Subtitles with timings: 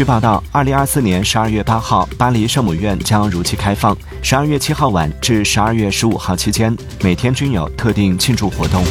[0.00, 3.94] 据报道二零二四年十二月八号巴黎圣母院将如期开放。
[4.22, 8.82] 十二月七号晚至十二月十五号期间每天均有特定庆祝活动。